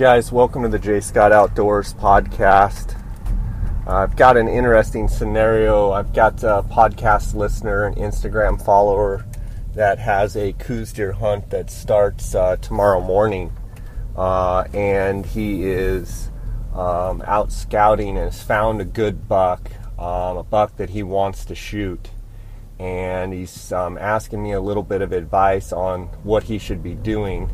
guys, 0.00 0.32
welcome 0.32 0.62
to 0.62 0.68
the 0.70 0.78
J 0.78 0.98
Scott 0.98 1.30
Outdoors 1.30 1.92
podcast. 1.92 2.98
Uh, 3.86 3.96
I've 3.96 4.16
got 4.16 4.38
an 4.38 4.48
interesting 4.48 5.08
scenario. 5.08 5.90
I've 5.90 6.14
got 6.14 6.42
a 6.42 6.62
podcast 6.62 7.34
listener, 7.34 7.84
an 7.84 7.96
Instagram 7.96 8.64
follower 8.64 9.26
that 9.74 9.98
has 9.98 10.38
a 10.38 10.54
Coues 10.54 10.94
deer 10.94 11.12
hunt 11.12 11.50
that 11.50 11.70
starts 11.70 12.34
uh, 12.34 12.56
tomorrow 12.56 13.02
morning, 13.02 13.52
uh, 14.16 14.64
and 14.72 15.26
he 15.26 15.64
is 15.64 16.30
um, 16.72 17.22
out 17.26 17.52
scouting 17.52 18.16
and 18.16 18.32
has 18.32 18.42
found 18.42 18.80
a 18.80 18.86
good 18.86 19.28
buck, 19.28 19.70
um, 19.98 20.38
a 20.38 20.42
buck 20.42 20.78
that 20.78 20.88
he 20.88 21.02
wants 21.02 21.44
to 21.44 21.54
shoot, 21.54 22.08
and 22.78 23.34
he's 23.34 23.70
um, 23.70 23.98
asking 23.98 24.42
me 24.42 24.52
a 24.52 24.62
little 24.62 24.82
bit 24.82 25.02
of 25.02 25.12
advice 25.12 25.74
on 25.74 26.04
what 26.22 26.44
he 26.44 26.56
should 26.56 26.82
be 26.82 26.94
doing 26.94 27.50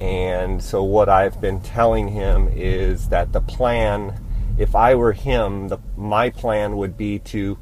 and 0.00 0.62
so, 0.62 0.82
what 0.82 1.08
I've 1.08 1.40
been 1.40 1.60
telling 1.60 2.08
him 2.08 2.48
is 2.52 3.08
that 3.10 3.32
the 3.32 3.40
plan, 3.40 4.20
if 4.58 4.74
I 4.74 4.94
were 4.96 5.12
him, 5.12 5.68
the, 5.68 5.78
my 5.96 6.30
plan 6.30 6.76
would 6.76 6.96
be 6.96 7.20
to, 7.20 7.58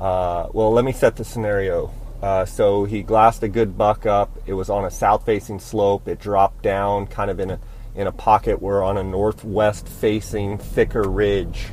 uh, 0.00 0.48
well, 0.52 0.72
let 0.72 0.84
me 0.84 0.92
set 0.92 1.16
the 1.16 1.24
scenario. 1.24 1.92
Uh, 2.20 2.44
so, 2.44 2.84
he 2.84 3.02
glassed 3.02 3.42
a 3.44 3.48
good 3.48 3.78
buck 3.78 4.04
up. 4.04 4.36
It 4.46 4.54
was 4.54 4.68
on 4.68 4.84
a 4.84 4.90
south 4.90 5.24
facing 5.24 5.60
slope. 5.60 6.08
It 6.08 6.18
dropped 6.18 6.62
down 6.62 7.06
kind 7.06 7.30
of 7.30 7.38
in 7.38 7.52
a, 7.52 7.60
in 7.94 8.08
a 8.08 8.12
pocket 8.12 8.60
where 8.60 8.82
on 8.82 8.98
a 8.98 9.04
northwest 9.04 9.86
facing 9.88 10.58
thicker 10.58 11.08
ridge. 11.08 11.68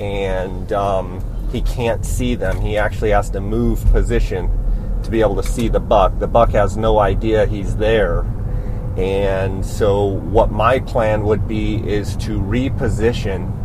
And 0.00 0.72
um, 0.72 1.22
he 1.52 1.62
can't 1.62 2.04
see 2.04 2.34
them. 2.34 2.60
He 2.60 2.76
actually 2.76 3.10
has 3.10 3.30
to 3.30 3.40
move 3.40 3.84
position 3.92 4.50
to 5.04 5.10
be 5.10 5.20
able 5.20 5.36
to 5.36 5.42
see 5.42 5.68
the 5.68 5.80
buck. 5.80 6.18
The 6.18 6.26
buck 6.26 6.50
has 6.50 6.76
no 6.76 6.98
idea 6.98 7.46
he's 7.46 7.76
there 7.76 8.24
and 8.96 9.64
so, 9.64 10.04
what 10.04 10.50
my 10.50 10.80
plan 10.80 11.22
would 11.22 11.46
be 11.46 11.76
is 11.76 12.16
to 12.16 12.40
reposition, 12.40 13.56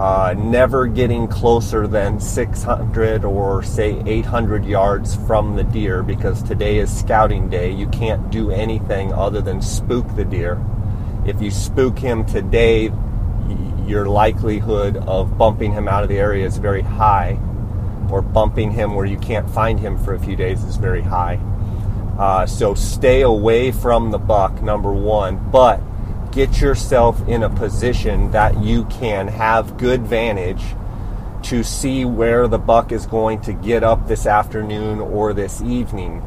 uh, 0.00 0.34
never 0.34 0.86
getting 0.86 1.28
closer 1.28 1.86
than 1.86 2.18
600 2.18 3.24
or 3.24 3.62
say 3.62 4.02
800 4.06 4.64
yards 4.64 5.14
from 5.26 5.56
the 5.56 5.64
deer 5.64 6.02
because 6.02 6.42
today 6.42 6.78
is 6.78 6.90
scouting 6.90 7.50
day. 7.50 7.70
You 7.70 7.86
can't 7.88 8.30
do 8.30 8.50
anything 8.50 9.12
other 9.12 9.42
than 9.42 9.60
spook 9.60 10.16
the 10.16 10.24
deer. 10.24 10.58
If 11.26 11.42
you 11.42 11.50
spook 11.50 11.98
him 11.98 12.24
today, 12.24 12.90
your 13.86 14.06
likelihood 14.06 14.96
of 14.96 15.36
bumping 15.36 15.72
him 15.72 15.86
out 15.86 16.02
of 16.02 16.08
the 16.08 16.18
area 16.18 16.46
is 16.46 16.56
very 16.56 16.80
high, 16.80 17.38
or 18.10 18.22
bumping 18.22 18.70
him 18.70 18.94
where 18.94 19.04
you 19.04 19.18
can't 19.18 19.50
find 19.50 19.78
him 19.78 20.02
for 20.02 20.14
a 20.14 20.18
few 20.18 20.34
days 20.34 20.64
is 20.64 20.76
very 20.76 21.02
high. 21.02 21.38
Uh, 22.20 22.44
so 22.44 22.74
stay 22.74 23.22
away 23.22 23.72
from 23.72 24.10
the 24.10 24.18
buck, 24.18 24.60
number 24.60 24.92
one, 24.92 25.50
but 25.50 25.80
get 26.32 26.60
yourself 26.60 27.26
in 27.26 27.42
a 27.42 27.48
position 27.48 28.30
that 28.30 28.62
you 28.62 28.84
can 28.84 29.26
have 29.26 29.78
good 29.78 30.02
vantage 30.02 30.62
to 31.42 31.64
see 31.64 32.04
where 32.04 32.46
the 32.46 32.58
buck 32.58 32.92
is 32.92 33.06
going 33.06 33.40
to 33.40 33.54
get 33.54 33.82
up 33.82 34.06
this 34.06 34.26
afternoon 34.26 35.00
or 35.00 35.32
this 35.32 35.62
evening. 35.62 36.22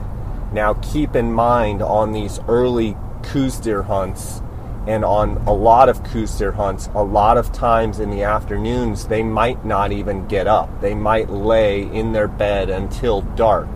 Now, 0.52 0.73
keep 0.73 1.16
in 1.16 1.31
mind 1.31 1.83
on 1.83 2.11
these 2.11 2.39
early 2.47 2.97
Coues 3.22 3.57
deer 3.57 3.83
hunts 3.83 4.41
and 4.88 5.05
on 5.05 5.38
a 5.45 5.53
lot 5.53 5.89
of 5.89 6.03
Coues 6.05 6.35
deer 6.39 6.53
hunts, 6.53 6.89
a 6.95 7.03
lot 7.03 7.38
of 7.38 7.53
times 7.53 8.00
in 8.00 8.09
the 8.09 8.23
afternoons, 8.23 9.07
they 9.07 9.22
might 9.22 9.63
not 9.63 9.91
even 9.91 10.28
get 10.28 10.47
up. 10.47 10.81
They 10.81 10.95
might 10.95 11.30
lay 11.30 11.83
in 11.83 12.13
their 12.13 12.28
bed 12.28 12.72
until 12.72 13.22
dark. 13.22 13.69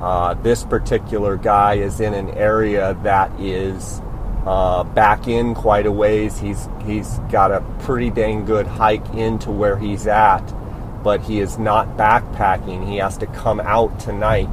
Uh, 0.00 0.34
this 0.34 0.64
particular 0.64 1.36
guy 1.36 1.74
is 1.74 2.00
in 2.00 2.14
an 2.14 2.30
area 2.30 2.98
that 3.02 3.30
is 3.38 4.00
uh, 4.46 4.82
back 4.84 5.28
in 5.28 5.54
quite 5.54 5.86
a 5.86 5.92
ways. 5.92 6.38
He's 6.38 6.68
he's 6.84 7.18
got 7.30 7.52
a 7.52 7.60
pretty 7.80 8.10
dang 8.10 8.46
good 8.46 8.66
hike 8.66 9.06
into 9.14 9.50
where 9.50 9.76
he's 9.76 10.06
at, 10.06 10.42
but 11.02 11.20
he 11.20 11.40
is 11.40 11.58
not 11.58 11.98
backpacking. 11.98 12.88
He 12.88 12.96
has 12.96 13.18
to 13.18 13.26
come 13.26 13.60
out 13.60 14.00
tonight 14.00 14.48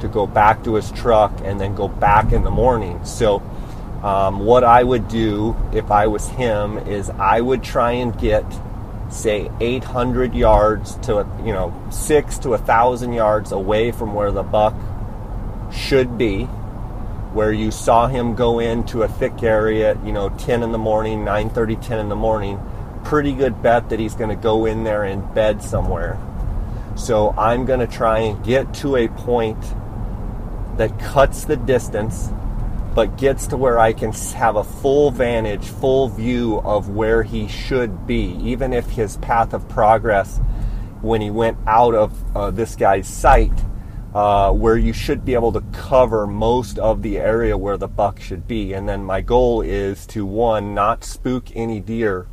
to 0.00 0.08
go 0.08 0.26
back 0.26 0.64
to 0.64 0.74
his 0.74 0.90
truck 0.92 1.32
and 1.44 1.60
then 1.60 1.74
go 1.74 1.86
back 1.86 2.32
in 2.32 2.42
the 2.42 2.50
morning. 2.50 3.04
So, 3.04 3.42
um, 4.02 4.40
what 4.40 4.64
I 4.64 4.82
would 4.82 5.08
do 5.08 5.54
if 5.74 5.90
I 5.90 6.06
was 6.06 6.26
him 6.28 6.78
is 6.78 7.10
I 7.10 7.42
would 7.42 7.62
try 7.62 7.92
and 7.92 8.18
get 8.18 8.44
say 9.10 9.50
800 9.60 10.34
yards 10.34 10.96
to 10.98 11.26
you 11.44 11.52
know 11.52 11.74
six 11.90 12.38
to 12.38 12.54
a 12.54 12.58
thousand 12.58 13.12
yards 13.12 13.52
away 13.52 13.90
from 13.90 14.14
where 14.14 14.30
the 14.30 14.42
buck 14.42 14.74
should 15.72 16.16
be 16.16 16.44
where 17.32 17.52
you 17.52 17.70
saw 17.70 18.06
him 18.06 18.34
go 18.34 18.58
into 18.58 19.02
a 19.02 19.08
thick 19.08 19.42
area 19.42 19.98
you 20.04 20.12
know 20.12 20.28
10 20.30 20.62
in 20.62 20.72
the 20.72 20.78
morning 20.78 21.20
9.30 21.20 21.86
10 21.86 21.98
in 21.98 22.08
the 22.08 22.16
morning 22.16 22.60
pretty 23.04 23.32
good 23.32 23.62
bet 23.62 23.88
that 23.88 23.98
he's 23.98 24.14
going 24.14 24.30
to 24.30 24.36
go 24.36 24.66
in 24.66 24.84
there 24.84 25.04
and 25.04 25.34
bed 25.34 25.62
somewhere. 25.62 26.18
So 26.96 27.30
i'm 27.38 27.64
going 27.64 27.80
to 27.80 27.86
try 27.86 28.20
and 28.20 28.44
get 28.44 28.72
to 28.74 28.96
a 28.96 29.08
point 29.08 29.60
that 30.76 30.98
cuts 30.98 31.44
the 31.44 31.56
distance 31.56 32.30
but 32.94 33.16
gets 33.16 33.46
to 33.48 33.56
where 33.56 33.78
I 33.78 33.92
can 33.92 34.12
have 34.12 34.56
a 34.56 34.64
full 34.64 35.10
vantage, 35.10 35.64
full 35.64 36.08
view 36.08 36.60
of 36.60 36.90
where 36.90 37.22
he 37.22 37.46
should 37.46 38.06
be, 38.06 38.36
even 38.42 38.72
if 38.72 38.90
his 38.90 39.16
path 39.18 39.52
of 39.54 39.68
progress 39.68 40.40
when 41.00 41.20
he 41.20 41.30
went 41.30 41.56
out 41.66 41.94
of 41.94 42.36
uh, 42.36 42.50
this 42.50 42.76
guy's 42.76 43.06
sight, 43.06 43.52
uh, 44.14 44.52
where 44.52 44.76
you 44.76 44.92
should 44.92 45.24
be 45.24 45.34
able 45.34 45.52
to 45.52 45.60
cover 45.72 46.26
most 46.26 46.78
of 46.78 47.00
the 47.02 47.16
area 47.18 47.56
where 47.56 47.76
the 47.76 47.88
buck 47.88 48.20
should 48.20 48.46
be. 48.48 48.72
And 48.72 48.88
then 48.88 49.04
my 49.04 49.20
goal 49.20 49.62
is 49.62 50.04
to 50.08 50.26
one, 50.26 50.74
not 50.74 51.04
spook 51.04 51.54
any 51.54 51.80
deer 51.80 52.26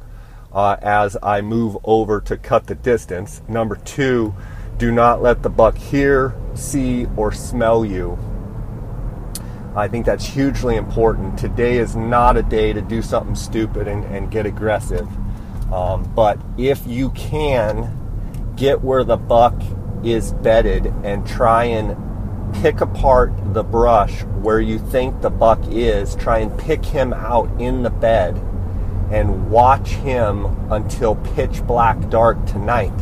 uh, 0.52 0.78
as 0.82 1.16
I 1.22 1.42
move 1.42 1.78
over 1.84 2.20
to 2.22 2.36
cut 2.36 2.66
the 2.66 2.76
distance. 2.76 3.44
Number 3.48 3.76
two, 3.76 4.36
do 4.80 4.92
not 4.92 5.22
let 5.22 5.44
the 5.44 5.50
buck 5.50 5.78
hear, 5.78 6.36
see, 6.56 7.06
or 7.16 7.32
smell 7.32 7.86
you 7.86 8.18
I 9.78 9.88
think 9.88 10.08
that's 10.08 10.26
hugely 10.26 10.76
important. 10.76 11.38
Today 11.38 11.78
is 11.78 11.96
not 11.96 12.36
a 12.36 12.42
day 12.42 12.74
to 12.74 12.82
do 12.82 13.04
something 13.04 13.36
stupid 13.36 13.88
and, 13.88 14.04
and 14.06 14.32
get 14.32 14.48
aggressive. 14.48 15.08
Um, 15.72 16.04
but 16.16 16.40
if 16.58 16.88
you 16.88 17.12
can 17.12 18.54
get 18.56 18.82
where 18.82 19.04
the 19.04 19.18
buck 19.18 19.54
is 20.04 20.34
bedded 20.34 20.88
and 21.04 21.28
try 21.28 21.66
and 21.66 21.96
pick 22.56 22.82
apart 22.82 23.32
the 23.54 23.64
brush 23.64 24.24
where 24.42 24.60
you 24.60 24.80
think 24.80 25.22
the 25.22 25.30
buck 25.30 25.60
is, 25.68 26.16
try 26.16 26.40
and 26.40 26.58
pick 26.58 26.84
him 26.84 27.14
out 27.14 27.48
in 27.62 27.84
the 27.84 27.92
bed 27.92 28.36
and 29.12 29.52
watch 29.52 29.90
him 29.90 30.46
until 30.72 31.18
pitch 31.36 31.62
black 31.68 32.10
dark 32.10 32.44
tonight. 32.48 32.98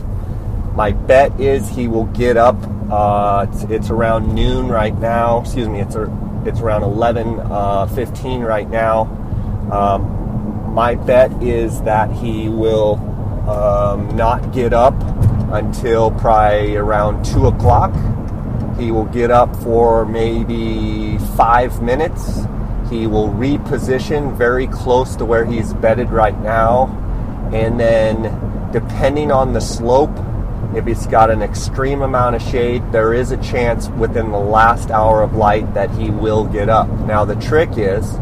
My 0.75 0.91
bet 0.91 1.39
is 1.39 1.69
he 1.69 1.87
will 1.87 2.05
get 2.07 2.35
up. 2.35 2.57
Uh, 2.91 3.47
it's, 3.49 3.63
it's, 3.63 3.89
around 3.89 4.35
noon 4.35 4.67
right 4.67 4.95
now. 4.97 5.41
Excuse 5.41 5.69
me. 5.69 5.79
It's 5.79 5.95
a, 5.95 6.43
it's 6.45 6.59
around 6.59 6.83
11, 6.83 7.39
uh, 7.39 7.87
15 7.87 8.41
right 8.41 8.69
now. 8.69 9.03
Um, 9.71 10.73
my 10.73 10.95
bet 10.95 11.31
is 11.41 11.81
that 11.83 12.11
he 12.11 12.49
will 12.49 12.95
um, 13.49 14.13
not 14.17 14.51
get 14.51 14.73
up 14.73 14.93
until 15.53 16.11
probably 16.11 16.75
around 16.75 17.23
2 17.23 17.47
o'clock. 17.47 17.93
He 18.77 18.91
will 18.91 19.05
get 19.05 19.31
up 19.31 19.55
for 19.63 20.05
maybe 20.05 21.17
five 21.37 21.81
minutes. 21.81 22.41
He 22.89 23.07
will 23.07 23.29
reposition 23.29 24.35
very 24.37 24.67
close 24.67 25.15
to 25.15 25.25
where 25.25 25.45
he's 25.45 25.73
bedded 25.75 26.09
right 26.09 26.37
now. 26.41 26.87
And 27.53 27.79
then, 27.79 28.69
depending 28.73 29.31
on 29.31 29.53
the 29.53 29.61
slope, 29.61 30.15
if 30.75 30.87
it's 30.87 31.07
got 31.07 31.31
an 31.31 31.41
extreme 31.41 32.01
amount 32.01 32.35
of 32.35 32.41
shade, 32.41 32.83
there 32.91 33.13
is 33.13 33.31
a 33.31 33.37
chance 33.37 33.87
within 33.89 34.31
the 34.31 34.37
last 34.37 34.91
hour 34.91 35.21
of 35.21 35.33
light 35.33 35.73
that 35.73 35.89
he 35.91 36.09
will 36.09 36.45
get 36.45 36.67
up. 36.67 36.89
Now, 37.07 37.23
the 37.23 37.35
trick 37.35 37.69
is 37.77 38.17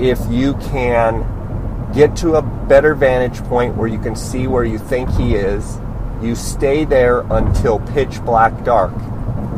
if 0.00 0.18
you 0.28 0.54
can 0.54 1.30
get 1.94 2.16
to 2.16 2.34
a 2.34 2.42
better 2.42 2.94
vantage 2.94 3.38
point 3.44 3.76
where 3.76 3.86
you 3.86 4.00
can 4.00 4.16
see 4.16 4.48
where 4.48 4.64
you 4.64 4.78
think 4.78 5.08
he 5.10 5.36
is, 5.36 5.78
you 6.20 6.34
stay 6.34 6.84
there 6.84 7.20
until 7.30 7.78
pitch 7.78 8.20
black 8.24 8.64
dark. 8.64 8.92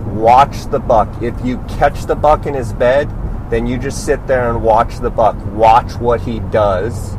Watch 0.08 0.66
the 0.70 0.78
buck. 0.78 1.22
If 1.22 1.42
you 1.44 1.58
catch 1.69 2.04
the 2.04 2.14
buck 2.14 2.44
in 2.44 2.52
his 2.52 2.75
bed, 2.75 3.10
then 3.50 3.66
you 3.66 3.78
just 3.78 4.04
sit 4.04 4.26
there 4.26 4.50
and 4.50 4.62
watch 4.62 4.99
the 4.99 5.10
buck. 5.10 5.37
Watch 5.46 5.94
what 5.94 6.20
he 6.20 6.40
does 6.40 7.16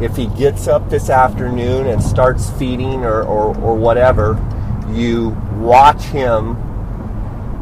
if 0.00 0.16
he 0.16 0.26
gets 0.26 0.66
up 0.66 0.90
this 0.90 1.10
afternoon 1.10 1.86
and 1.86 2.02
starts 2.02 2.50
feeding 2.50 3.04
or, 3.04 3.22
or, 3.22 3.56
or 3.58 3.74
whatever, 3.76 4.38
you 4.90 5.30
watch 5.56 6.02
him 6.04 6.56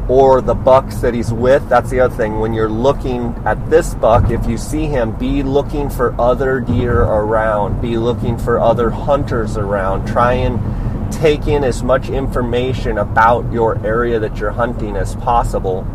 or 0.08 0.40
the 0.40 0.54
bucks 0.54 0.96
that 0.96 1.14
he's 1.14 1.32
with. 1.32 1.68
That's 1.68 1.90
the 1.90 2.00
other 2.00 2.14
thing. 2.14 2.40
When 2.40 2.52
you're 2.52 2.68
looking 2.68 3.34
at 3.44 3.70
this 3.70 3.94
buck, 3.94 4.30
if 4.30 4.46
you 4.46 4.58
see 4.58 4.86
him, 4.86 5.12
be 5.12 5.42
looking 5.42 5.88
for 5.88 6.18
other 6.20 6.60
deer 6.60 7.02
around, 7.02 7.80
be 7.80 7.96
looking 7.96 8.36
for 8.36 8.58
other 8.58 8.90
hunters 8.90 9.56
around. 9.56 10.06
Try 10.06 10.34
and 10.34 11.12
take 11.12 11.46
in 11.46 11.62
as 11.62 11.82
much 11.82 12.08
information 12.08 12.98
about 12.98 13.50
your 13.52 13.78
area 13.86 14.18
that 14.18 14.38
you're 14.38 14.50
hunting 14.50 14.96
as 14.96 15.14
possible. 15.16 15.86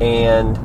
And 0.00 0.58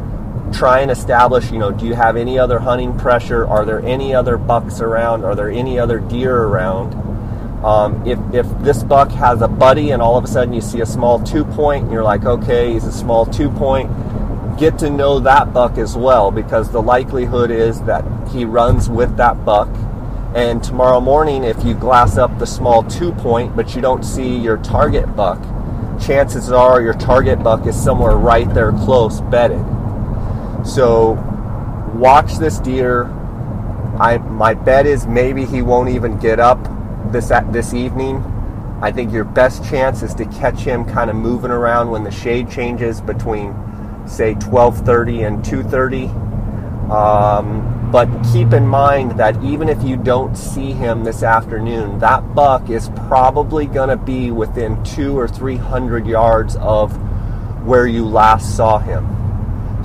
try 0.56 0.80
and 0.80 0.90
establish, 0.90 1.52
you 1.52 1.60
know, 1.60 1.72
do 1.72 1.86
you 1.86 1.94
have 1.94 2.16
any 2.16 2.40
other 2.40 2.60
hunting 2.60 2.98
pressure? 2.98 3.46
Are 3.46 3.66
there 3.66 3.82
any 3.82 4.16
other 4.16 4.38
bucks 4.38 4.80
around? 4.80 5.26
Are 5.26 5.36
there 5.36 5.50
any 5.50 5.78
other 5.78 6.00
deer 6.00 6.36
around? 6.36 6.94
Um, 7.64 8.06
if, 8.06 8.20
if 8.34 8.48
this 8.60 8.84
buck 8.84 9.12
has 9.12 9.42
a 9.42 9.48
buddy 9.48 9.92
and 9.92 10.02
all 10.02 10.18
of 10.18 10.24
a 10.24 10.28
sudden 10.28 10.54
you 10.54 10.62
see 10.62 10.82
a 10.82 10.86
small 10.86 11.20
two 11.20 11.44
point 11.44 11.84
and 11.84 11.92
you're 11.92 12.04
like, 12.04 12.24
okay, 12.26 12.72
he's 12.72 12.86
a 12.86 12.92
small 12.92 13.26
two 13.26 13.50
point, 13.50 13.90
get 14.58 14.78
to 14.80 14.90
know 14.90 15.20
that 15.20 15.52
buck 15.52 15.78
as 15.78 15.98
well 15.98 16.32
because 16.32 16.72
the 16.72 16.82
likelihood 16.82 17.52
is 17.52 17.82
that 17.84 18.06
he 18.30 18.46
runs 18.46 18.90
with 18.90 19.18
that 19.18 19.44
buck. 19.44 19.70
And 20.36 20.64
tomorrow 20.64 21.02
morning, 21.02 21.44
if 21.44 21.64
you 21.66 21.74
glass 21.74 22.18
up 22.18 22.38
the 22.40 22.48
small 22.48 22.84
two 22.84 23.12
point 23.14 23.56
but 23.56 23.76
you 23.76 23.82
don't 23.82 24.04
see 24.04 24.38
your 24.38 24.58
target 24.58 25.16
buck, 25.16 25.42
chances 26.00 26.52
are 26.52 26.82
your 26.82 26.94
target 26.94 27.44
buck 27.44 27.66
is 27.66 27.82
somewhere 27.82 28.16
right 28.16 28.52
there 28.54 28.72
close 28.72 29.20
bedded. 29.22 29.75
So 30.66 31.12
watch 31.94 32.38
this 32.38 32.60
deer. 32.60 33.06
I 34.00 34.18
my 34.18 34.56
bet 34.56 34.86
is 34.86 35.06
maybe 35.06 35.46
he 35.46 35.62
won't 35.62 35.90
even 35.90 36.18
get 36.18 36.40
up 36.40 36.60
this 37.12 37.32
this 37.52 37.74
evening. 37.74 38.24
I 38.82 38.92
think 38.92 39.14
your 39.14 39.24
best 39.24 39.64
chance 39.64 40.04
is 40.04 40.14
to 40.16 40.26
catch 40.26 40.60
him 40.60 40.84
kind 40.84 41.10
of 41.10 41.16
moving 41.16 41.52
around 41.52 41.92
when 41.92 42.04
the 42.04 42.12
shade 42.12 42.50
changes 42.50 43.00
between 43.00 43.54
say 44.08 44.34
12:30 44.36 45.28
and 45.28 45.44
2:30. 45.44 46.10
Um, 46.92 47.90
but 47.92 48.10
keep 48.34 48.52
in 48.52 48.68
mind 48.68 49.12
that 49.12 49.42
even 49.44 49.70
if 49.70 49.82
you 49.84 49.96
don't 49.96 50.36
see 50.36 50.74
him 50.74 51.04
this 51.04 51.24
afternoon, 51.24 52.00
that 52.00 52.36
buck 52.36 52.70
is 52.70 52.90
probably 53.08 53.68
going 53.68 53.90
to 53.90 53.98
be 53.98 54.32
within 54.32 54.84
two 54.84 55.18
or 55.18 55.28
three 55.28 55.58
hundred 55.58 56.06
yards 56.08 56.56
of 56.58 56.92
where 57.66 57.88
you 57.88 58.06
last 58.06 58.56
saw 58.58 58.80
him. 58.80 59.25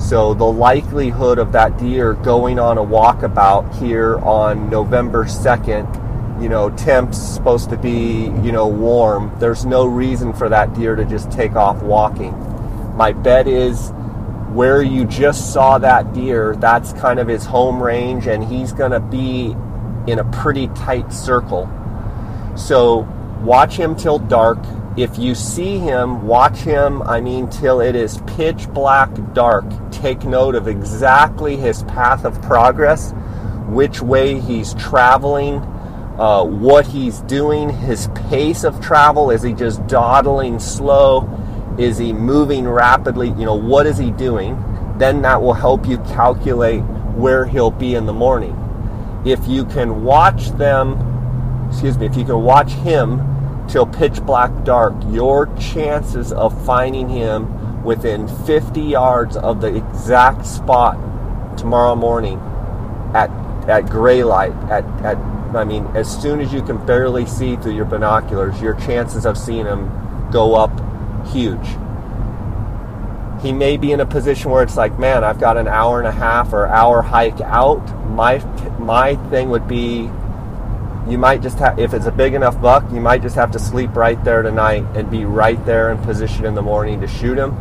So 0.00 0.34
the 0.34 0.44
likelihood 0.44 1.38
of 1.38 1.52
that 1.52 1.78
deer 1.78 2.14
going 2.14 2.58
on 2.58 2.78
a 2.78 2.82
walkabout 2.82 3.78
here 3.78 4.18
on 4.18 4.68
November 4.68 5.24
2nd, 5.24 6.42
you 6.42 6.48
know, 6.48 6.70
temps 6.70 7.16
supposed 7.16 7.70
to 7.70 7.76
be, 7.76 8.24
you 8.42 8.50
know, 8.50 8.66
warm. 8.66 9.30
There's 9.38 9.66
no 9.66 9.84
reason 9.86 10.32
for 10.32 10.48
that 10.48 10.74
deer 10.74 10.96
to 10.96 11.04
just 11.04 11.30
take 11.30 11.54
off 11.54 11.80
walking. 11.82 12.32
My 12.96 13.12
bet 13.12 13.46
is 13.46 13.90
where 14.52 14.82
you 14.82 15.04
just 15.04 15.52
saw 15.52 15.78
that 15.78 16.12
deer, 16.12 16.56
that's 16.56 16.92
kind 16.94 17.20
of 17.20 17.28
his 17.28 17.44
home 17.44 17.80
range 17.80 18.26
and 18.26 18.42
he's 18.42 18.72
going 18.72 18.90
to 18.90 19.00
be 19.00 19.54
in 20.10 20.18
a 20.18 20.24
pretty 20.32 20.66
tight 20.68 21.12
circle. 21.12 21.70
So 22.56 23.06
watch 23.42 23.76
him 23.76 23.94
till 23.94 24.18
dark 24.18 24.58
if 24.96 25.18
you 25.18 25.34
see 25.34 25.78
him, 25.78 26.26
watch 26.26 26.58
him, 26.58 27.02
I 27.02 27.20
mean, 27.20 27.48
till 27.48 27.80
it 27.80 27.94
is 27.94 28.20
pitch 28.26 28.68
black 28.70 29.08
dark. 29.34 29.64
Take 29.92 30.24
note 30.24 30.56
of 30.56 30.66
exactly 30.66 31.56
his 31.56 31.84
path 31.84 32.24
of 32.24 32.42
progress, 32.42 33.12
which 33.68 34.00
way 34.00 34.40
he's 34.40 34.74
traveling, 34.74 35.58
uh, 36.18 36.42
what 36.42 36.86
he's 36.86 37.20
doing, 37.20 37.70
his 37.70 38.08
pace 38.28 38.64
of 38.64 38.80
travel. 38.80 39.30
Is 39.30 39.42
he 39.42 39.52
just 39.52 39.86
dawdling 39.86 40.58
slow? 40.58 41.28
Is 41.78 41.96
he 41.96 42.12
moving 42.12 42.68
rapidly? 42.68 43.28
You 43.28 43.46
know, 43.46 43.54
what 43.54 43.86
is 43.86 43.96
he 43.96 44.10
doing? 44.10 44.62
Then 44.98 45.22
that 45.22 45.40
will 45.40 45.54
help 45.54 45.86
you 45.86 45.98
calculate 45.98 46.82
where 47.14 47.46
he'll 47.46 47.70
be 47.70 47.94
in 47.94 48.06
the 48.06 48.12
morning. 48.12 48.56
If 49.24 49.46
you 49.46 49.64
can 49.66 50.02
watch 50.02 50.50
them, 50.50 51.68
excuse 51.70 51.96
me, 51.96 52.06
if 52.06 52.16
you 52.16 52.24
can 52.24 52.42
watch 52.42 52.72
him 52.72 53.29
till 53.70 53.86
pitch 53.86 54.20
black 54.22 54.64
dark, 54.64 54.94
your 55.08 55.46
chances 55.56 56.32
of 56.32 56.64
finding 56.66 57.08
him 57.08 57.84
within 57.84 58.28
50 58.44 58.80
yards 58.80 59.36
of 59.36 59.60
the 59.60 59.74
exact 59.74 60.44
spot 60.44 60.98
tomorrow 61.56 61.94
morning 61.94 62.38
at 63.14 63.30
at 63.68 63.88
gray 63.88 64.22
light 64.22 64.54
at, 64.70 64.84
at 65.04 65.16
I 65.54 65.64
mean 65.64 65.86
as 65.94 66.10
soon 66.20 66.40
as 66.40 66.52
you 66.52 66.62
can 66.62 66.84
barely 66.84 67.26
see 67.26 67.56
through 67.56 67.74
your 67.74 67.84
binoculars 67.84 68.60
your 68.60 68.74
chances 68.74 69.26
of 69.26 69.36
seeing 69.36 69.66
him 69.66 69.90
go 70.30 70.54
up 70.54 70.70
huge. 71.28 71.66
He 73.42 73.52
may 73.52 73.76
be 73.76 73.92
in 73.92 74.00
a 74.00 74.06
position 74.06 74.50
where 74.50 74.62
it's 74.62 74.76
like 74.76 74.98
man 74.98 75.24
I've 75.24 75.40
got 75.40 75.56
an 75.56 75.68
hour 75.68 75.98
and 75.98 76.06
a 76.06 76.12
half 76.12 76.52
or 76.52 76.66
hour 76.66 77.02
hike 77.02 77.40
out. 77.40 77.84
My 78.08 78.38
my 78.78 79.16
thing 79.30 79.50
would 79.50 79.66
be 79.66 80.10
you 81.08 81.18
might 81.18 81.42
just 81.42 81.58
have, 81.58 81.78
if 81.78 81.94
it's 81.94 82.06
a 82.06 82.12
big 82.12 82.34
enough 82.34 82.60
buck, 82.60 82.84
you 82.92 83.00
might 83.00 83.22
just 83.22 83.36
have 83.36 83.50
to 83.52 83.58
sleep 83.58 83.94
right 83.96 84.22
there 84.24 84.42
tonight 84.42 84.84
and 84.94 85.10
be 85.10 85.24
right 85.24 85.64
there 85.64 85.90
in 85.90 85.98
position 85.98 86.44
in 86.44 86.54
the 86.54 86.62
morning 86.62 87.00
to 87.00 87.06
shoot 87.06 87.38
him. 87.38 87.52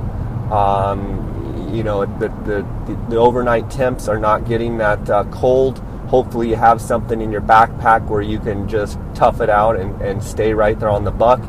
Um, 0.51 1.69
you 1.73 1.83
know, 1.83 2.05
the, 2.05 2.29
the, 2.45 2.99
the, 3.09 3.15
overnight 3.17 3.69
temps 3.69 4.07
are 4.07 4.17
not 4.17 4.47
getting 4.47 4.77
that 4.79 5.07
uh, 5.09 5.23
cold. 5.25 5.79
Hopefully, 6.07 6.49
you 6.49 6.55
have 6.55 6.81
something 6.81 7.21
in 7.21 7.31
your 7.31 7.41
backpack 7.41 8.07
where 8.07 8.21
you 8.21 8.39
can 8.39 8.67
just 8.67 8.97
tough 9.13 9.41
it 9.41 9.49
out 9.49 9.79
and, 9.79 10.01
and 10.01 10.23
stay 10.23 10.53
right 10.53 10.79
there 10.79 10.89
on 10.89 11.03
the 11.03 11.11
buck. 11.11 11.39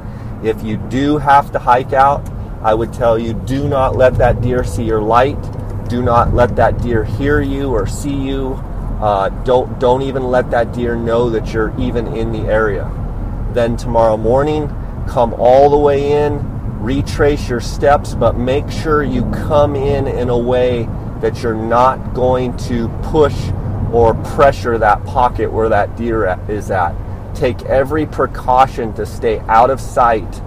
If 0.42 0.62
you 0.62 0.76
do 0.76 1.16
have 1.16 1.50
to 1.52 1.58
hike 1.58 1.94
out, 1.94 2.28
I 2.62 2.75
would 2.75 2.92
tell 2.92 3.19
you 3.19 3.32
do 3.32 3.69
not 3.69 3.96
let 3.96 4.19
that 4.19 4.42
deer 4.42 4.64
see 4.64 4.84
your 4.84 5.00
light. 5.00 5.40
Do 5.88 6.02
not 6.02 6.34
let 6.34 6.54
that 6.56 6.82
deer 6.82 7.04
hear 7.04 7.40
you 7.40 7.70
or 7.70 7.87
see 7.87 8.14
you. 8.14 8.62
Uh, 9.00 9.31
don't 9.44 9.81
don't 9.81 10.02
even 10.02 10.25
let 10.25 10.50
that 10.50 10.75
deer 10.75 10.94
know 10.94 11.31
that 11.31 11.55
you're 11.55 11.75
even 11.81 12.06
in 12.08 12.32
the 12.32 12.41
area. 12.41 12.91
Then 13.55 13.76
tomorrow 13.76 14.19
morning, 14.19 14.69
come 15.08 15.32
all 15.35 15.70
the 15.70 15.79
way 15.79 16.12
in, 16.12 16.38
retrace 16.81 17.49
your 17.49 17.61
steps, 17.61 18.14
but 18.14 18.37
make 18.37 18.70
sure 18.70 19.02
you 19.02 19.23
come 19.31 19.75
in 19.75 20.06
in 20.06 20.29
a 20.29 20.37
way 20.37 20.87
that 21.20 21.43
you're 21.43 21.55
not 21.55 22.12
going 22.12 22.55
to 22.58 22.88
push 23.05 23.35
or 23.91 24.14
pressure 24.14 24.76
that 24.76 25.02
pocket 25.06 25.50
where 25.50 25.70
that 25.70 25.97
deer 25.97 26.38
is 26.49 26.70
at. 26.70 26.94
Take 27.35 27.62
every 27.62 28.05
precaution 28.05 28.93
to 28.94 29.06
stay 29.06 29.38
out 29.41 29.70
of 29.70 29.81
sight, 29.81 30.43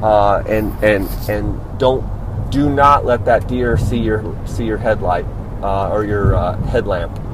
uh, 0.00 0.44
and 0.46 0.72
and 0.84 1.08
and 1.28 1.60
don't 1.80 2.06
do 2.50 2.70
not 2.70 3.04
let 3.04 3.24
that 3.24 3.48
deer 3.48 3.76
see 3.76 3.98
your 3.98 4.22
see 4.46 4.64
your 4.64 4.78
headlight 4.78 5.26
uh, 5.60 5.90
or 5.90 6.04
your 6.04 6.36
uh, 6.36 6.56
headlamp 6.66 7.25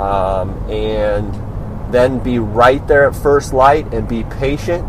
um, 0.00 0.50
and 0.70 1.92
then 1.92 2.18
be 2.18 2.38
right 2.38 2.86
there 2.88 3.08
at 3.08 3.14
first 3.14 3.52
light 3.52 3.92
and 3.92 4.08
be 4.08 4.24
patient. 4.24 4.86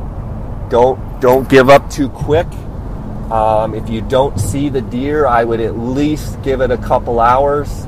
Don't 0.69 1.19
don't 1.19 1.47
give 1.47 1.69
up 1.69 1.89
too 1.89 2.09
quick. 2.09 2.47
Um, 3.31 3.73
if 3.73 3.89
you 3.89 4.01
don't 4.01 4.39
see 4.39 4.69
the 4.69 4.81
deer, 4.81 5.25
I 5.25 5.43
would 5.43 5.59
at 5.59 5.77
least 5.77 6.41
give 6.43 6.61
it 6.61 6.71
a 6.71 6.77
couple 6.77 7.19
hours, 7.19 7.85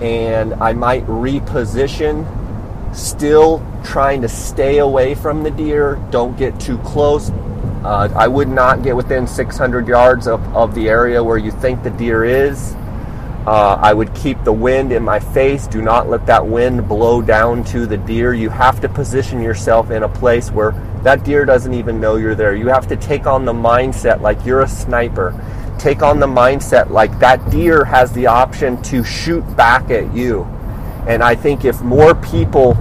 and 0.00 0.54
I 0.54 0.72
might 0.72 1.06
reposition. 1.06 2.26
Still 2.94 3.64
trying 3.84 4.22
to 4.22 4.28
stay 4.28 4.78
away 4.78 5.14
from 5.14 5.42
the 5.42 5.50
deer. 5.50 6.02
Don't 6.10 6.36
get 6.38 6.58
too 6.58 6.78
close. 6.78 7.30
Uh, 7.84 8.08
I 8.14 8.28
would 8.28 8.48
not 8.48 8.82
get 8.82 8.96
within 8.96 9.26
600 9.26 9.86
yards 9.86 10.26
of, 10.26 10.42
of 10.54 10.74
the 10.74 10.88
area 10.88 11.22
where 11.22 11.38
you 11.38 11.50
think 11.50 11.82
the 11.82 11.90
deer 11.90 12.24
is. 12.24 12.74
Uh, 13.46 13.78
I 13.80 13.94
would 13.94 14.14
keep 14.14 14.42
the 14.44 14.52
wind 14.52 14.92
in 14.92 15.02
my 15.02 15.18
face. 15.18 15.66
Do 15.66 15.80
not 15.80 16.08
let 16.08 16.26
that 16.26 16.46
wind 16.46 16.86
blow 16.86 17.22
down 17.22 17.64
to 17.64 17.86
the 17.86 17.96
deer. 17.96 18.34
You 18.34 18.50
have 18.50 18.80
to 18.80 18.88
position 18.88 19.40
yourself 19.40 19.90
in 19.90 20.02
a 20.02 20.08
place 20.08 20.50
where 20.50 20.72
that 21.02 21.24
deer 21.24 21.44
doesn't 21.44 21.72
even 21.72 22.00
know 22.00 22.16
you're 22.16 22.34
there. 22.34 22.54
You 22.54 22.68
have 22.68 22.86
to 22.88 22.96
take 22.96 23.26
on 23.26 23.44
the 23.44 23.52
mindset 23.52 24.20
like 24.20 24.44
you're 24.44 24.62
a 24.62 24.68
sniper. 24.68 25.34
Take 25.78 26.02
on 26.02 26.18
the 26.18 26.26
mindset 26.26 26.90
like 26.90 27.18
that 27.20 27.50
deer 27.50 27.84
has 27.84 28.12
the 28.12 28.26
option 28.26 28.82
to 28.82 29.04
shoot 29.04 29.42
back 29.56 29.90
at 29.90 30.12
you. 30.12 30.42
And 31.06 31.22
I 31.22 31.34
think 31.34 31.64
if 31.64 31.80
more 31.80 32.14
people 32.16 32.76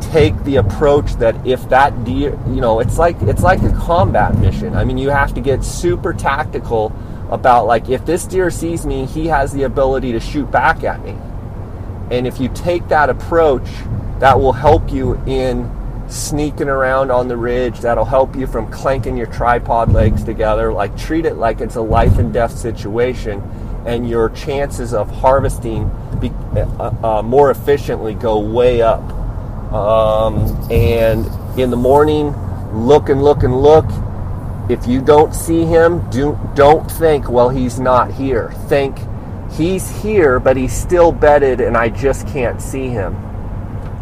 take 0.00 0.36
the 0.44 0.56
approach 0.56 1.14
that 1.14 1.34
if 1.46 1.66
that 1.70 2.04
deer, 2.04 2.38
you 2.46 2.60
know, 2.60 2.80
it's 2.80 2.98
like 2.98 3.20
it's 3.22 3.42
like 3.42 3.62
a 3.62 3.72
combat 3.72 4.36
mission. 4.38 4.76
I 4.76 4.84
mean, 4.84 4.98
you 4.98 5.08
have 5.08 5.32
to 5.34 5.40
get 5.40 5.64
super 5.64 6.12
tactical 6.12 6.92
about 7.32 7.66
like 7.66 7.88
if 7.88 8.04
this 8.04 8.26
deer 8.26 8.50
sees 8.50 8.84
me, 8.84 9.06
he 9.06 9.26
has 9.26 9.52
the 9.52 9.62
ability 9.62 10.12
to 10.12 10.20
shoot 10.20 10.50
back 10.50 10.84
at 10.84 11.02
me. 11.02 11.16
And 12.10 12.26
if 12.26 12.38
you 12.38 12.50
take 12.50 12.86
that 12.88 13.08
approach, 13.08 13.66
that 14.18 14.38
will 14.38 14.52
help 14.52 14.92
you 14.92 15.14
in 15.26 15.70
sneaking 16.08 16.68
around 16.68 17.10
on 17.10 17.26
the 17.28 17.36
ridge. 17.36 17.80
That'll 17.80 18.04
help 18.04 18.36
you 18.36 18.46
from 18.46 18.70
clanking 18.70 19.16
your 19.16 19.28
tripod 19.28 19.92
legs 19.92 20.22
together. 20.22 20.72
Like 20.72 20.96
treat 20.96 21.24
it 21.24 21.36
like 21.36 21.62
it's 21.62 21.76
a 21.76 21.80
life 21.80 22.18
and 22.18 22.32
death 22.32 22.56
situation, 22.56 23.40
and 23.86 24.08
your 24.08 24.28
chances 24.28 24.92
of 24.92 25.10
harvesting 25.10 25.90
be, 26.20 26.30
uh, 26.54 26.92
uh, 27.02 27.22
more 27.22 27.50
efficiently 27.50 28.12
go 28.14 28.38
way 28.38 28.82
up. 28.82 29.00
Um, 29.72 30.70
and 30.70 31.26
in 31.58 31.70
the 31.70 31.78
morning, 31.78 32.34
look 32.74 33.08
and 33.08 33.22
look 33.22 33.42
and 33.42 33.62
look 33.62 33.86
if 34.68 34.86
you 34.86 35.00
don't 35.00 35.34
see 35.34 35.64
him, 35.64 36.08
do, 36.10 36.38
don't 36.54 36.90
think, 36.90 37.28
well, 37.28 37.48
he's 37.48 37.80
not 37.80 38.12
here. 38.12 38.52
Think, 38.68 38.98
he's 39.50 39.90
here, 40.02 40.38
but 40.40 40.56
he's 40.56 40.72
still 40.72 41.12
bedded 41.12 41.60
and 41.60 41.76
I 41.76 41.88
just 41.88 42.26
can't 42.28 42.60
see 42.60 42.88
him. 42.88 43.14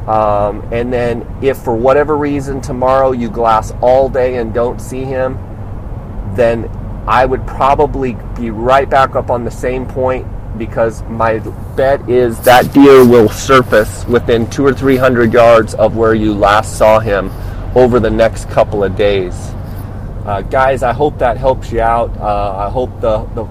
Um, 0.08 0.66
and 0.72 0.92
then, 0.92 1.26
if 1.42 1.58
for 1.58 1.74
whatever 1.74 2.16
reason 2.16 2.60
tomorrow 2.60 3.12
you 3.12 3.30
glass 3.30 3.72
all 3.80 4.08
day 4.08 4.36
and 4.36 4.52
don't 4.52 4.80
see 4.80 5.04
him, 5.04 5.34
then 6.34 6.68
I 7.06 7.26
would 7.26 7.46
probably 7.46 8.16
be 8.36 8.50
right 8.50 8.88
back 8.88 9.14
up 9.14 9.30
on 9.30 9.44
the 9.44 9.50
same 9.50 9.86
point 9.86 10.26
because 10.58 11.02
my 11.04 11.38
bet 11.76 12.08
is 12.08 12.40
that 12.40 12.72
deer 12.72 13.06
will 13.06 13.28
surface 13.28 14.04
within 14.06 14.48
two 14.50 14.66
or 14.66 14.74
three 14.74 14.96
hundred 14.96 15.32
yards 15.32 15.74
of 15.74 15.96
where 15.96 16.14
you 16.14 16.34
last 16.34 16.76
saw 16.76 16.98
him 16.98 17.30
over 17.76 18.00
the 18.00 18.10
next 18.10 18.48
couple 18.50 18.82
of 18.82 18.96
days. 18.96 19.52
Uh, 20.24 20.42
guys, 20.42 20.82
I 20.82 20.92
hope 20.92 21.18
that 21.18 21.38
helps 21.38 21.72
you 21.72 21.80
out. 21.80 22.14
Uh, 22.18 22.54
I 22.56 22.70
hope 22.70 22.90
the, 23.00 23.24
the, 23.34 23.44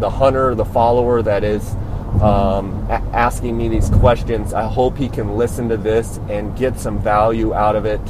the, 0.00 0.10
hunter, 0.10 0.54
the 0.54 0.64
follower 0.64 1.22
that 1.22 1.44
is 1.44 1.74
um, 2.20 2.84
a- 2.90 3.02
asking 3.12 3.56
me 3.56 3.68
these 3.68 3.90
questions, 3.90 4.52
I 4.52 4.66
hope 4.66 4.96
he 4.96 5.08
can 5.08 5.36
listen 5.36 5.68
to 5.68 5.76
this 5.76 6.18
and 6.28 6.56
get 6.56 6.80
some 6.80 6.98
value 6.98 7.54
out 7.54 7.76
of 7.76 7.86
it. 7.86 8.00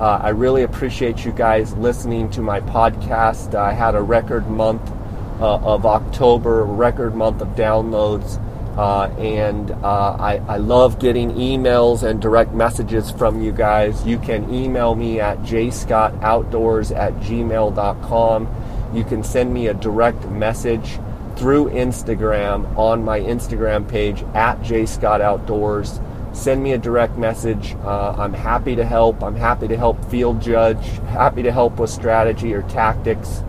Uh, 0.00 0.20
I 0.22 0.30
really 0.30 0.62
appreciate 0.62 1.24
you 1.24 1.32
guys 1.32 1.74
listening 1.74 2.30
to 2.30 2.40
my 2.40 2.60
podcast. 2.60 3.54
I 3.54 3.72
had 3.72 3.94
a 3.94 4.00
record 4.00 4.48
month 4.48 4.82
uh, 5.40 5.56
of 5.56 5.84
October, 5.84 6.64
record 6.64 7.14
month 7.14 7.42
of 7.42 7.48
downloads. 7.48 8.40
Uh, 8.78 9.08
and 9.18 9.72
uh, 9.72 10.16
I, 10.20 10.36
I, 10.46 10.58
love 10.58 11.00
getting 11.00 11.32
emails 11.32 12.04
and 12.04 12.22
direct 12.22 12.52
messages 12.54 13.10
from 13.10 13.42
you 13.42 13.50
guys. 13.50 14.06
You 14.06 14.20
can 14.20 14.54
email 14.54 14.94
me 14.94 15.18
at 15.18 15.38
jscottoutdoors 15.38 16.96
at 16.96 17.12
gmail.com. 17.14 18.94
You 18.94 19.02
can 19.02 19.24
send 19.24 19.52
me 19.52 19.66
a 19.66 19.74
direct 19.74 20.24
message 20.26 21.00
through 21.34 21.70
Instagram 21.70 22.78
on 22.78 23.04
my 23.04 23.18
Instagram 23.18 23.88
page 23.88 24.22
at 24.34 24.60
jscottoutdoors. 24.60 26.00
Send 26.32 26.62
me 26.62 26.74
a 26.74 26.78
direct 26.78 27.18
message. 27.18 27.74
Uh, 27.82 28.12
I'm 28.16 28.32
happy 28.32 28.76
to 28.76 28.84
help. 28.84 29.24
I'm 29.24 29.34
happy 29.34 29.66
to 29.66 29.76
help 29.76 30.04
field 30.04 30.40
judge, 30.40 30.86
happy 31.08 31.42
to 31.42 31.50
help 31.50 31.80
with 31.80 31.90
strategy 31.90 32.54
or 32.54 32.62
tactics. 32.62 33.42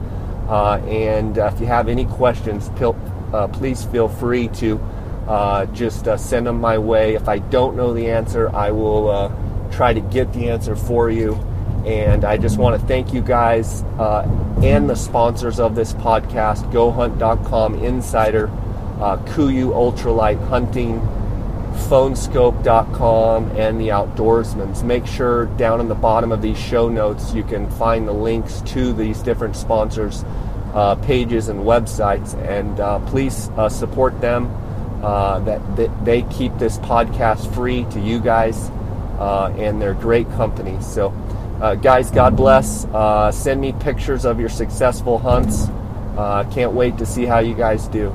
Uh, 0.48 0.78
and 0.88 1.38
uh, 1.38 1.52
if 1.54 1.60
you 1.60 1.68
have 1.68 1.88
any 1.88 2.06
questions, 2.06 2.72
uh, 2.82 3.48
please 3.50 3.86
feel 3.86 4.10
free 4.10 4.48
to 4.48 4.80
uh, 5.30 5.68
just 5.68 6.08
uh, 6.08 6.18
send 6.18 6.48
them 6.48 6.60
my 6.60 6.80
way. 6.80 7.14
If 7.14 7.30
I 7.30 7.38
don't 7.38 7.78
know 7.78 7.94
the 7.94 8.10
answer, 8.10 8.54
I 8.54 8.72
will 8.72 9.10
uh, 9.12 9.72
try 9.72 9.94
to 9.94 10.02
get 10.02 10.34
the 10.34 10.50
answer 10.50 10.76
for 10.76 11.12
you. 11.12 11.36
And 11.86 12.26
I 12.26 12.38
just 12.38 12.58
want 12.58 12.82
to 12.82 12.88
thank 12.88 13.14
you 13.14 13.22
guys 13.22 13.84
uh, 14.00 14.28
and 14.64 14.90
the 14.90 14.96
sponsors 14.96 15.60
of 15.60 15.76
this 15.76 15.94
podcast 15.94 16.70
GoHunt.com, 16.74 17.76
Insider, 17.76 18.48
uh, 19.00 19.18
Kuiu 19.18 19.70
Ultralight 19.70 20.46
Hunting, 20.50 21.00
Phoneskope.com, 21.88 23.52
and 23.52 23.80
the 23.80 23.90
Outdoorsmans. 23.90 24.84
Make 24.84 25.06
sure 25.06 25.46
down 25.46 25.80
in 25.80 25.88
the 25.88 25.96
bottom 25.96 26.32
of 26.32 26.42
these 26.42 26.60
show 26.60 26.90
notes 26.90 27.36
you 27.36 27.44
can 27.44 27.70
find 27.70 28.08
the 28.08 28.14
links 28.14 28.62
to 28.62 28.94
these 28.94 29.22
different 29.22 29.56
sponsors' 29.56 30.26
uh, 30.74 30.96
pages 30.96 31.50
and 31.50 31.60
websites. 31.60 32.34
And 32.46 33.08
please 33.08 33.50
support 33.70 34.20
them 34.22 34.52
uh, 35.02 35.40
that, 35.40 35.76
that, 35.76 36.06
they 36.06 36.24
keep 36.24 36.58
this 36.58 36.78
podcast 36.80 37.54
free 37.54 37.86
to 37.92 38.00
you 38.00 38.20
guys, 38.20 38.70
uh, 39.20 39.54
and 39.58 39.82
they're 39.82 39.94
great 39.94 40.30
company. 40.32 40.80
So, 40.82 41.10
uh, 41.62 41.76
guys, 41.76 42.12
God 42.12 42.36
bless. 42.36 42.86
Uh, 42.86 43.32
send 43.32 43.62
me 43.62 43.74
pictures 43.74 44.26
of 44.26 44.40
your 44.40 44.50
successful 44.50 45.18
hunts. 45.18 45.68
Uh, 46.18 46.50
can't 46.52 46.74
wait 46.74 46.98
to 46.98 47.06
see 47.06 47.26
how 47.26 47.40
you 47.40 47.56
guys 47.56 47.88
do. 47.88 48.14